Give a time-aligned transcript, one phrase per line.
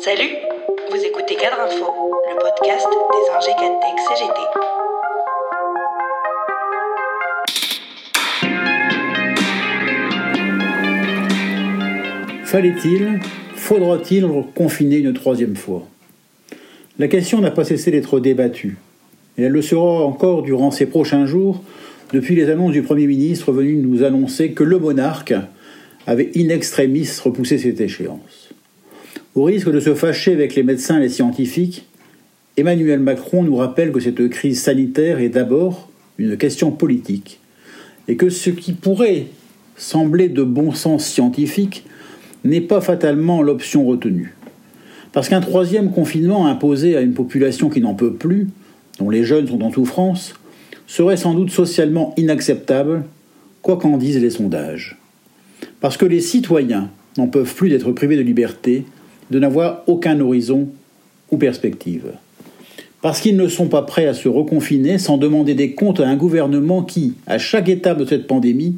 [0.00, 0.34] Salut,
[0.90, 1.86] vous écoutez Cadre Info,
[2.28, 4.40] le podcast des ingé Cantech CGT.
[12.44, 13.20] Fallait-il,
[13.54, 15.86] faudra-t-il confiner une troisième fois?
[16.98, 18.76] La question n'a pas cessé d'être débattue,
[19.38, 21.62] et elle le sera encore durant ces prochains jours,
[22.12, 25.34] depuis les annonces du Premier ministre venu nous annoncer que le monarque
[26.06, 28.47] avait in extremis repoussé cette échéance.
[29.38, 31.86] Au risque de se fâcher avec les médecins et les scientifiques,
[32.56, 35.88] Emmanuel Macron nous rappelle que cette crise sanitaire est d'abord
[36.18, 37.38] une question politique,
[38.08, 39.26] et que ce qui pourrait
[39.76, 41.84] sembler de bon sens scientifique
[42.42, 44.34] n'est pas fatalement l'option retenue.
[45.12, 48.48] Parce qu'un troisième confinement imposé à une population qui n'en peut plus,
[48.98, 50.34] dont les jeunes sont en souffrance,
[50.88, 53.04] serait sans doute socialement inacceptable,
[53.62, 54.98] quoi qu'en disent les sondages.
[55.80, 58.84] Parce que les citoyens n'en peuvent plus d'être privés de liberté,
[59.30, 60.68] de n'avoir aucun horizon
[61.30, 62.12] ou perspective.
[63.00, 66.16] Parce qu'ils ne sont pas prêts à se reconfiner sans demander des comptes à un
[66.16, 68.76] gouvernement qui, à chaque étape de cette pandémie,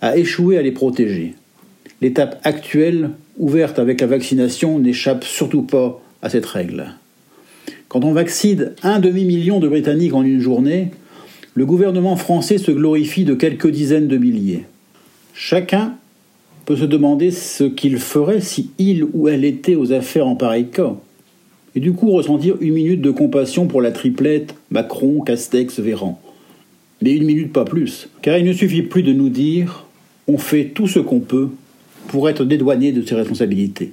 [0.00, 1.34] a échoué à les protéger.
[2.00, 6.94] L'étape actuelle, ouverte avec la vaccination, n'échappe surtout pas à cette règle.
[7.88, 10.90] Quand on vaccine un demi-million de Britanniques en une journée,
[11.54, 14.64] le gouvernement français se glorifie de quelques dizaines de milliers.
[15.32, 15.94] Chacun
[16.64, 20.68] peut se demander ce qu'il ferait si il ou elle était aux affaires en pareil
[20.68, 20.94] cas,
[21.74, 26.20] et du coup ressentir une minute de compassion pour la triplette Macron, Castex, Véran.
[27.02, 29.86] Mais une minute pas plus, car il ne suffit plus de nous dire
[30.26, 31.48] on fait tout ce qu'on peut
[32.08, 33.92] pour être dédouané de ses responsabilités.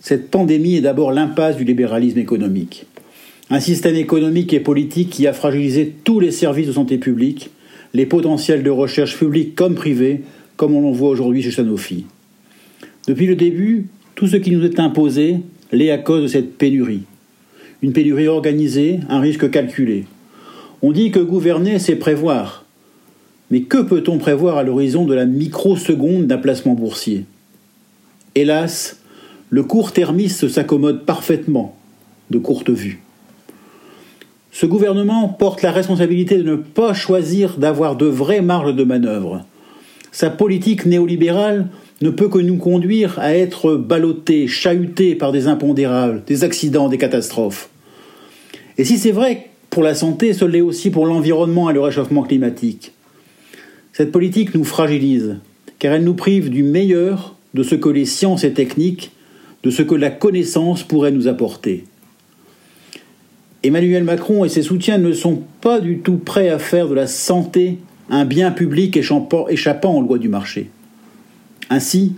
[0.00, 2.86] Cette pandémie est d'abord l'impasse du libéralisme économique.
[3.50, 7.50] Un système économique et politique qui a fragilisé tous les services de santé publique,
[7.94, 10.22] les potentiels de recherche publique comme privée,
[10.62, 12.06] comme on le voit aujourd'hui chez Sanofi.
[13.08, 15.38] Depuis le début, tout ce qui nous est imposé
[15.72, 17.02] l'est à cause de cette pénurie.
[17.82, 20.04] Une pénurie organisée, un risque calculé.
[20.80, 22.64] On dit que gouverner, c'est prévoir.
[23.50, 27.24] Mais que peut-on prévoir à l'horizon de la microseconde d'un placement boursier?
[28.36, 29.00] Hélas,
[29.50, 31.76] le court-termiste s'accommode parfaitement
[32.30, 33.02] de courte vue.
[34.52, 39.44] Ce gouvernement porte la responsabilité de ne pas choisir d'avoir de vraies marges de manœuvre.
[40.12, 41.68] Sa politique néolibérale
[42.02, 46.98] ne peut que nous conduire à être ballottés, chahutés par des impondérables, des accidents, des
[46.98, 47.70] catastrophes.
[48.76, 52.22] Et si c'est vrai pour la santé, ce l'est aussi pour l'environnement et le réchauffement
[52.22, 52.92] climatique.
[53.94, 55.38] Cette politique nous fragilise,
[55.78, 59.12] car elle nous prive du meilleur de ce que les sciences et techniques,
[59.62, 61.84] de ce que la connaissance pourrait nous apporter.
[63.62, 67.06] Emmanuel Macron et ses soutiens ne sont pas du tout prêts à faire de la
[67.06, 67.78] santé
[68.12, 70.70] un bien public échappant aux lois du marché.
[71.70, 72.12] Ainsi,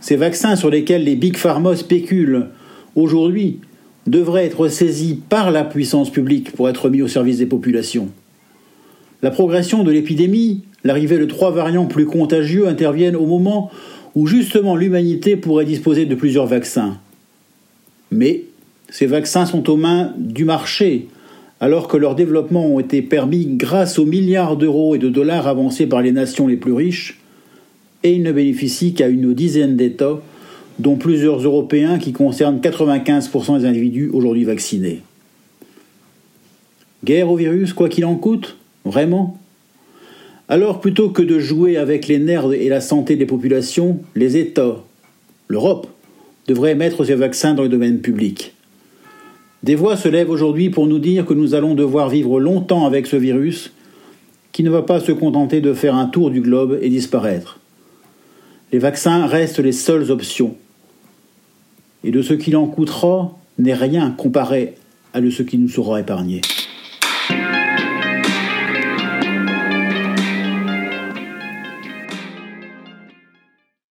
[0.00, 2.48] ces vaccins sur lesquels les Big Pharma spéculent
[2.96, 3.60] aujourd'hui
[4.06, 8.08] devraient être saisis par la puissance publique pour être mis au service des populations.
[9.22, 13.70] La progression de l'épidémie l'arrivée de trois variants plus contagieux interviennent au moment
[14.14, 16.98] où justement l'humanité pourrait disposer de plusieurs vaccins.
[18.10, 18.44] Mais
[18.88, 21.08] ces vaccins sont aux mains du marché,
[21.62, 25.86] alors que leur développement ont été permis grâce aux milliards d'euros et de dollars avancés
[25.86, 27.20] par les nations les plus riches,
[28.02, 30.20] et ils ne bénéficient qu'à une dizaine d'États,
[30.80, 35.02] dont plusieurs Européens qui concernent 95% des individus aujourd'hui vaccinés.
[37.04, 39.38] Guerre au virus, quoi qu'il en coûte Vraiment?
[40.48, 44.82] Alors plutôt que de jouer avec les nerfs et la santé des populations, les États,
[45.46, 45.86] l'Europe,
[46.48, 48.52] devraient mettre ces vaccins dans le domaine public.
[49.62, 53.06] Des voix se lèvent aujourd'hui pour nous dire que nous allons devoir vivre longtemps avec
[53.06, 53.72] ce virus
[54.50, 57.58] qui ne va pas se contenter de faire un tour du globe et disparaître.
[58.72, 60.56] Les vaccins restent les seules options.
[62.04, 64.74] Et de ce qu'il en coûtera n'est rien comparé
[65.14, 66.40] à de ce qui nous sera épargné.